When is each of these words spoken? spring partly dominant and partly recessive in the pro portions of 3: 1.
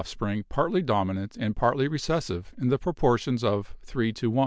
spring 0.07 0.43
partly 0.49 0.81
dominant 0.81 1.37
and 1.37 1.55
partly 1.55 1.87
recessive 1.87 2.53
in 2.59 2.69
the 2.69 2.79
pro 2.79 2.91
portions 2.91 3.43
of 3.43 3.75
3: 3.83 4.11
1. 4.19 4.39